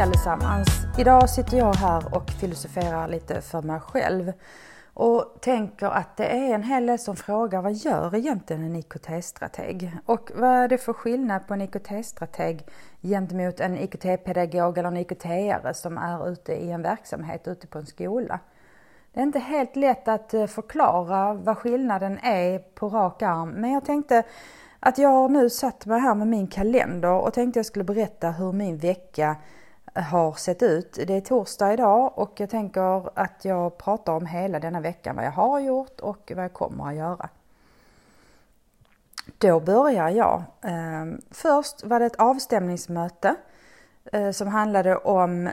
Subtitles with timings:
[0.00, 0.68] Hej allesammans!
[0.98, 4.32] Idag sitter jag här och filosoferar lite för mig själv
[4.94, 9.92] och tänker att det är en hel del som frågar vad gör egentligen en IKT-strateg?
[10.06, 12.66] Och vad är det för skillnad på en IKT-strateg
[13.02, 17.86] gentemot en IKT-pedagog eller en IKT-are som är ute i en verksamhet ute på en
[17.86, 18.38] skola?
[19.12, 23.72] Det är inte helt lätt att eh, förklara vad skillnaden är på rak arm men
[23.72, 24.22] jag tänkte
[24.80, 28.52] att jag nu satt mig här med min kalender och tänkte jag skulle berätta hur
[28.52, 29.36] min vecka
[29.94, 30.98] har sett ut.
[31.06, 35.24] Det är torsdag idag och jag tänker att jag pratar om hela denna veckan, vad
[35.24, 37.28] jag har gjort och vad jag kommer att göra.
[39.38, 40.42] Då börjar jag.
[40.62, 43.34] Ehm, först var det ett avstämningsmöte
[44.12, 45.50] eh, som handlade om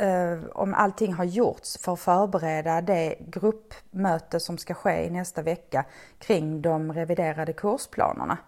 [0.00, 5.42] eh, om allting har gjorts för att förbereda det gruppmöte som ska ske i nästa
[5.42, 5.84] vecka
[6.18, 8.38] kring de reviderade kursplanerna.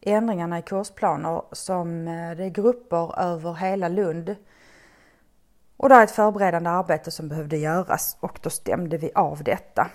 [0.00, 4.36] Ändringarna i kursplaner som eh, det är grupper över hela Lund
[5.76, 9.90] och det är ett förberedande arbete som behövde göras och då stämde vi av detta.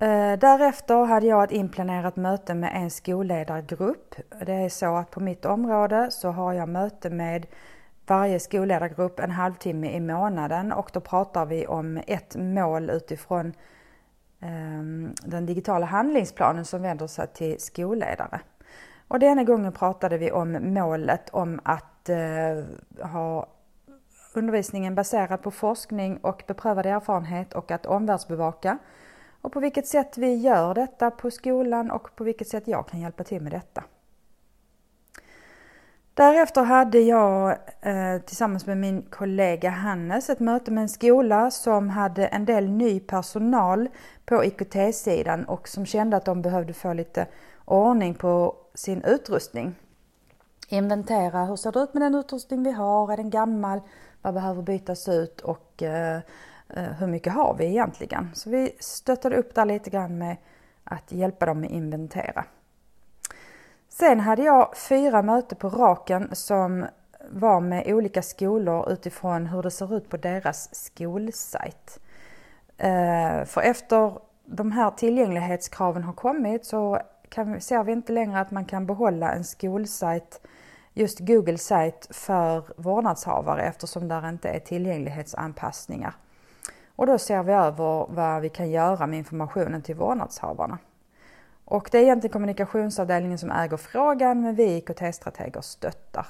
[0.00, 4.14] Eh, därefter hade jag ett inplanerat möte med en skolledargrupp.
[4.46, 7.46] Det är så att på mitt område så har jag möte med
[8.06, 13.52] varje skolledargrupp en halvtimme i månaden och då pratar vi om ett mål utifrån
[14.40, 18.40] ehm, den digitala handlingsplanen som vänder sig till skolledare.
[19.08, 23.46] Och denna gången pratade vi om målet om att eh, ha
[24.34, 28.78] undervisningen baserad på forskning och beprövad erfarenhet och att omvärldsbevaka
[29.42, 33.00] och på vilket sätt vi gör detta på skolan och på vilket sätt jag kan
[33.00, 33.84] hjälpa till med detta.
[36.14, 41.90] Därefter hade jag eh, tillsammans med min kollega Hannes ett möte med en skola som
[41.90, 43.88] hade en del ny personal
[44.24, 47.26] på IKT-sidan och som kände att de behövde få lite
[47.64, 49.74] ordning på sin utrustning.
[50.68, 53.12] Inventera, hur ser det ut med den utrustning vi har?
[53.12, 53.80] Är den gammal?
[54.22, 55.40] Vad behöver bytas ut?
[55.40, 56.20] Och eh,
[56.68, 58.30] eh, hur mycket har vi egentligen?
[58.34, 60.36] Så vi stöttade upp där lite grann med
[60.84, 62.44] att hjälpa dem med inventera.
[63.88, 66.86] Sen hade jag fyra möten på raken som
[67.30, 72.00] var med olika skolor utifrån hur det ser ut på deras skolsajt.
[72.76, 78.50] Eh, för efter de här tillgänglighetskraven har kommit så kan, ser vi inte längre att
[78.50, 80.40] man kan behålla en skolsajt,
[80.94, 86.14] just Google sajt för vårdnadshavare eftersom där inte är tillgänglighetsanpassningar.
[86.96, 90.78] Och då ser vi över vad vi kan göra med informationen till vårdnadshavarna.
[91.64, 96.26] Och det är egentligen kommunikationsavdelningen som äger frågan men vi IKT-strateger stöttar.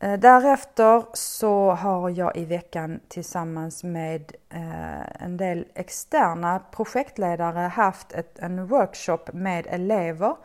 [0.00, 8.12] Eh, därefter så har jag i veckan tillsammans med eh, en del externa projektledare haft
[8.12, 10.36] ett, en workshop med elever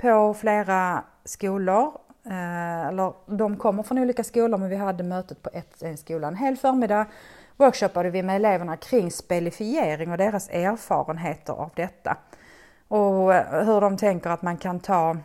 [0.00, 1.92] på flera skolor.
[2.26, 6.28] Eh, eller de kommer från olika skolor men vi hade mötet på ett, en skola
[6.28, 7.06] en hel förmiddag.
[7.56, 12.16] Workshoppade vi med eleverna kring spelifiering och deras erfarenheter av detta.
[12.88, 15.16] Och eh, hur de tänker att man kan ta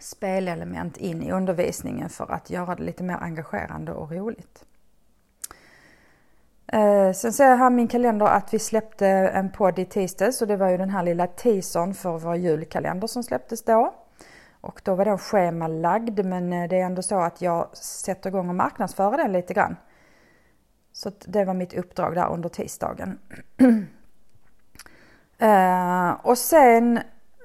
[0.00, 4.64] spelelement in i undervisningen för att göra det lite mer engagerande och roligt.
[6.72, 10.42] Eh, sen ser jag här i min kalender att vi släppte en podd i tisdags
[10.42, 13.94] och det var ju den här lilla teasern för vår julkalender som släpptes då.
[14.60, 18.48] Och då var den schemalagd men eh, det är ändå så att jag sätter igång
[18.48, 19.76] och marknadsför den lite grann.
[20.92, 23.18] Så det var mitt uppdrag där under tisdagen.
[25.38, 26.96] Eh, och sen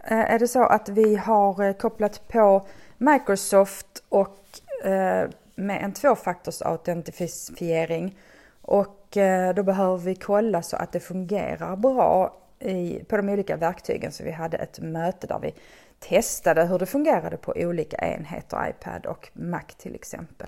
[0.04, 2.68] eh, är det så att vi har eh, kopplat på
[2.98, 4.40] Microsoft och
[4.84, 8.16] eh, med en tvåfaktorsautentifiering
[8.68, 13.56] och eh, då behöver vi kolla så att det fungerar bra i, på de olika
[13.56, 14.12] verktygen.
[14.12, 15.54] Så vi hade ett möte där vi
[16.00, 20.48] testade hur det fungerade på olika enheter, iPad och Mac till exempel.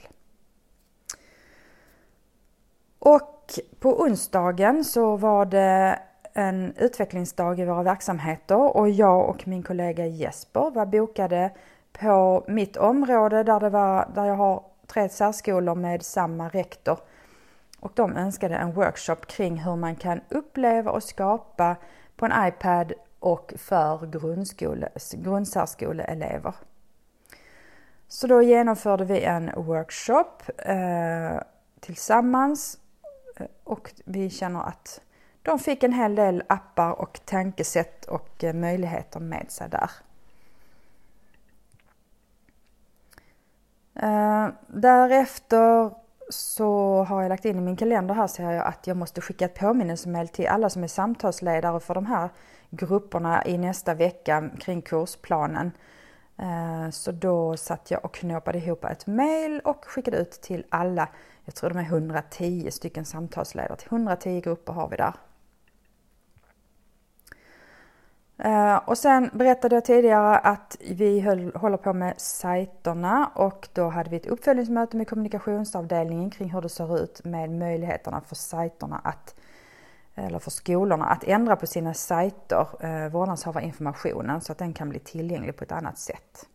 [2.99, 5.99] Och på onsdagen så var det
[6.33, 11.51] en utvecklingsdag i våra verksamheter och jag och min kollega Jesper var bokade
[11.91, 16.99] på mitt område där, det var, där jag har tre särskolor med samma rektor.
[17.79, 21.75] Och de önskade en workshop kring hur man kan uppleva och skapa
[22.15, 26.53] på en iPad och för grundskole, grundsärskoleelever.
[28.07, 31.41] Så då genomförde vi en workshop eh,
[31.79, 32.77] tillsammans
[33.35, 35.01] eh, och vi känner att
[35.41, 39.91] de fick en hel del appar och tankesätt och eh, möjligheter med sig där.
[43.95, 45.91] Eh, därefter
[46.29, 49.45] så har jag lagt in i min kalender här ser jag att jag måste skicka
[49.45, 52.29] ett påminnelsemail till alla som är samtalsledare för de här
[52.69, 55.71] grupperna i nästa vecka kring kursplanen.
[56.37, 61.07] Eh, så då satt jag och knåpade ihop ett mail och skickade ut till alla,
[61.45, 65.05] jag tror de är 110 stycken samtalsledare, till 110 grupper har vi där.
[65.07, 65.13] Eh,
[68.43, 73.89] Eh, och sen berättade jag tidigare att vi höll, håller på med sajterna och då
[73.89, 79.01] hade vi ett uppföljningsmöte med kommunikationsavdelningen kring hur det ser ut med möjligheterna för sajterna
[79.03, 79.35] att
[80.15, 84.99] eller för skolorna att ändra på sina sajter, eh, vårdnadshavarinformationen, så att den kan bli
[84.99, 86.47] tillgänglig på ett annat sätt.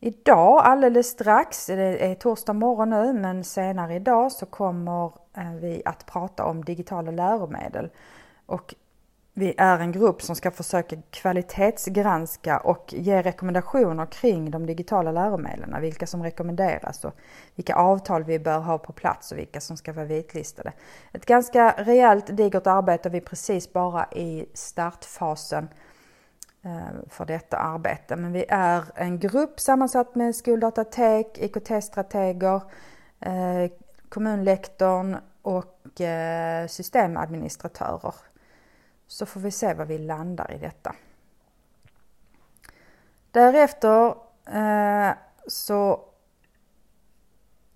[0.00, 5.82] Idag alldeles strax, det är torsdag morgon nu, men senare idag så kommer eh, vi
[5.84, 7.90] att prata om digitala läromedel.
[8.46, 8.74] Och
[9.38, 15.80] vi är en grupp som ska försöka kvalitetsgranska och ge rekommendationer kring de digitala läromedlen,
[15.80, 17.14] vilka som rekommenderas och
[17.54, 20.72] vilka avtal vi bör ha på plats och vilka som ska vara vitlistade.
[21.12, 25.68] Ett ganska rejält digert arbete, vi är precis bara i startfasen
[26.62, 28.16] eh, för detta arbete.
[28.16, 32.62] Men vi är en grupp sammansatt med skoldatatek, IKT-strateger,
[33.20, 33.70] eh,
[34.08, 38.14] kommunlektorn och eh, systemadministratörer
[39.08, 40.94] så får vi se var vi landar i detta.
[43.30, 44.14] Därefter
[44.46, 45.12] eh,
[45.46, 46.00] så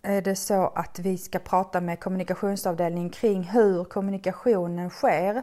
[0.03, 5.43] är det så att vi ska prata med kommunikationsavdelningen kring hur kommunikationen sker.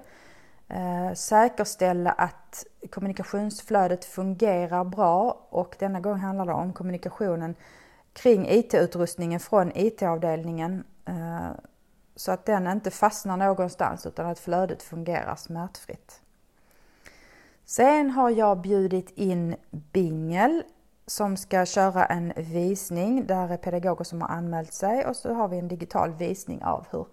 [0.67, 7.55] Eh, säkerställa att kommunikationsflödet fungerar bra och denna gång handlar det om kommunikationen
[8.13, 11.49] kring IT-utrustningen från IT-avdelningen eh,
[12.19, 16.21] så att den inte fastnar någonstans utan att flödet fungerar smärtfritt.
[17.65, 20.63] Sen har jag bjudit in Bingel
[21.05, 23.27] som ska köra en visning.
[23.27, 26.87] Där är pedagoger som har anmält sig och så har vi en digital visning av
[26.91, 27.07] hur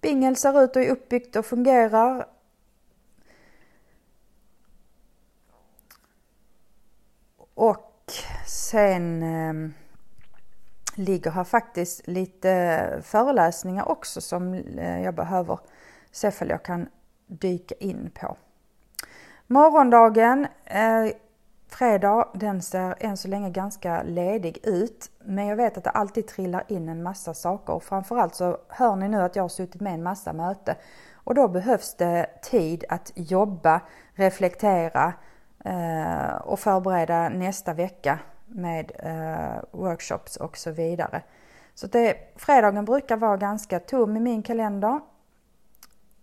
[0.00, 2.26] Bingel ser ut och är uppbyggt och fungerar.
[7.54, 8.12] Och
[8.46, 9.74] sen ehm,
[10.98, 15.58] ligger här faktiskt lite föreläsningar också som eh, jag behöver
[16.10, 16.88] se om jag kan
[17.26, 18.36] dyka in på.
[19.46, 21.06] Morgondagen, eh,
[21.68, 25.10] fredag, den ser än så länge ganska ledig ut.
[25.24, 28.96] Men jag vet att det alltid trillar in en massa saker och framförallt så hör
[28.96, 30.76] ni nu att jag har suttit med en massa möte.
[31.14, 33.80] Och då behövs det tid att jobba,
[34.14, 35.12] reflektera
[35.64, 41.22] eh, och förbereda nästa vecka med eh, workshops och så vidare.
[41.74, 45.00] Så det, fredagen brukar vara ganska tom i min kalender.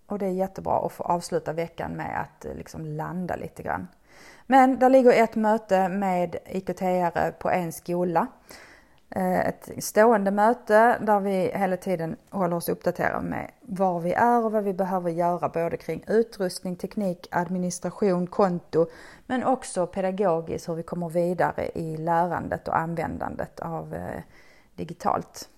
[0.05, 3.87] Och det är jättebra att få avsluta veckan med att eh, liksom landa lite grann.
[4.45, 8.27] Men där ligger ett möte med IKT-are på en skola.
[9.15, 14.45] Eh, ett stående möte där vi hela tiden håller oss uppdaterade med var vi är
[14.45, 18.87] och vad vi behöver göra både kring utrustning, teknik, administration, konto
[19.27, 24.21] men också pedagogiskt hur vi kommer vidare i lärandet och användandet av eh,
[24.75, 25.49] digitalt.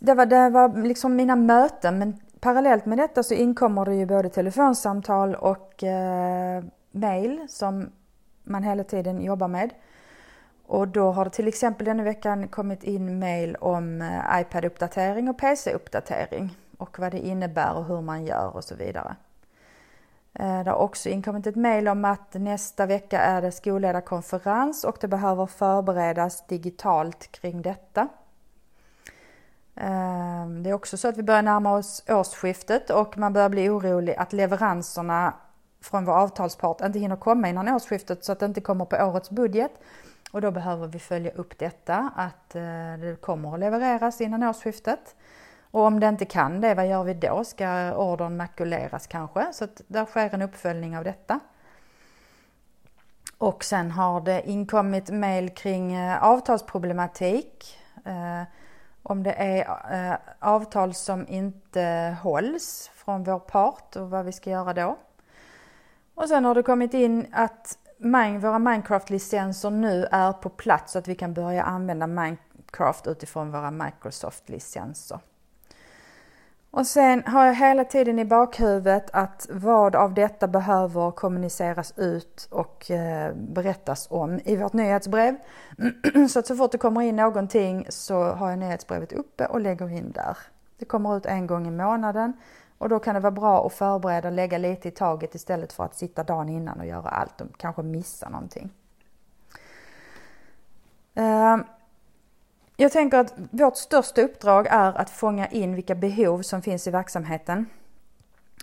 [0.00, 4.06] Det var, det var liksom mina möten men parallellt med detta så inkommer det ju
[4.06, 7.90] både telefonsamtal och eh, mail som
[8.44, 9.70] man hela tiden jobbar med.
[10.68, 15.38] Och då har det till exempel denna veckan kommit in mail om eh, iPad-uppdatering och
[15.38, 19.16] PC-uppdatering och vad det innebär och hur man gör och så vidare.
[20.34, 24.96] Eh, det har också inkommit ett mail om att nästa vecka är det skolledarkonferens och
[25.00, 28.08] det behöver förberedas digitalt kring detta.
[29.74, 33.68] Eh, det är också så att vi börjar närma oss årsskiftet och man börjar bli
[33.68, 35.34] orolig att leveranserna
[35.80, 39.30] från vår avtalspart inte hinner komma innan årsskiftet så att det inte kommer på årets
[39.30, 39.72] budget.
[40.30, 42.62] Och då behöver vi följa upp detta, att eh,
[43.00, 45.16] det kommer att levereras innan årsskiftet.
[45.70, 47.44] Och om det inte kan det, vad gör vi då?
[47.44, 49.52] Ska ordern makuleras kanske?
[49.52, 51.40] Så att där sker en uppföljning av detta.
[53.38, 57.78] Och sen har det inkommit mail kring eh, avtalsproblematik.
[58.04, 58.42] Eh,
[59.02, 64.74] om det är avtal som inte hålls från vår part och vad vi ska göra
[64.74, 64.98] då.
[66.14, 67.78] Och sen har det kommit in att
[68.40, 73.70] våra Minecraft-licenser nu är på plats så att vi kan börja använda Minecraft utifrån våra
[73.70, 75.20] Microsoft-licenser.
[76.70, 82.48] Och sen har jag hela tiden i bakhuvudet att vad av detta behöver kommuniceras ut
[82.50, 85.36] och eh, berättas om i vårt nyhetsbrev.
[86.30, 89.90] så att så fort det kommer in någonting så har jag nyhetsbrevet uppe och lägger
[89.90, 90.38] in där.
[90.78, 92.32] Det kommer ut en gång i månaden
[92.78, 95.84] och då kan det vara bra att förbereda och lägga lite i taget istället för
[95.84, 98.70] att sitta dagen innan och göra allt och kanske missa någonting.
[101.14, 101.64] Ehm,
[102.76, 106.90] jag tänker att vårt största uppdrag är att fånga in vilka behov som finns i
[106.90, 107.66] verksamheten.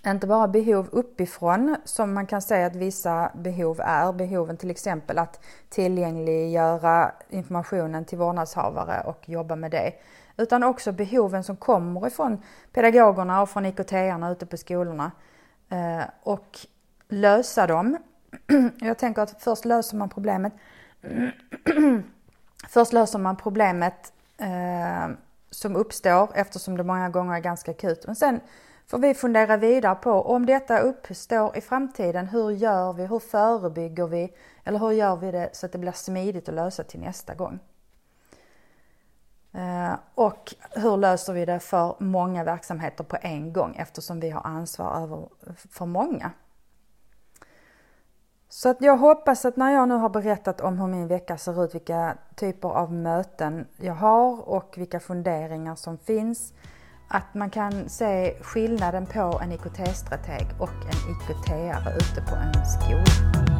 [0.07, 4.13] inte bara behov uppifrån som man kan säga att vissa behov är.
[4.13, 9.93] Behoven till exempel att tillgängliggöra informationen till vårdnadshavare och jobba med det.
[10.37, 15.11] Utan också behoven som kommer ifrån pedagogerna och från IKT-arna ute på skolorna.
[15.69, 16.59] Eh, och
[17.07, 17.97] lösa dem.
[18.79, 20.53] Jag tänker att först löser man problemet
[22.69, 25.15] Först löser man problemet eh,
[25.49, 28.03] som uppstår eftersom det många gånger är ganska akut.
[28.05, 28.39] Men sen
[28.87, 34.07] får vi fundera vidare på om detta uppstår i framtiden, hur gör vi, hur förebygger
[34.07, 37.35] vi eller hur gör vi det så att det blir smidigt att lösa till nästa
[37.35, 37.59] gång?
[39.55, 44.41] Eh, och hur löser vi det för många verksamheter på en gång eftersom vi har
[44.41, 45.27] ansvar över,
[45.71, 46.31] för många?
[48.49, 51.63] Så att jag hoppas att när jag nu har berättat om hur min vecka ser
[51.63, 56.53] ut, vilka typer av möten jag har och vilka funderingar som finns,
[57.09, 63.54] att man kan se skillnaden på en IKT-strateg och en IKT-are ute på en skola.